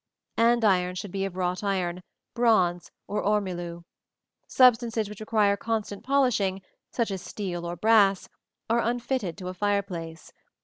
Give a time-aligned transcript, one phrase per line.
[0.39, 2.01] Andirons should be of wrought iron,
[2.33, 3.83] bronze or ormolu.
[4.47, 8.27] Substances which require constant polishing, such as steel or brass,
[8.67, 10.33] are unfitted to a fireplace.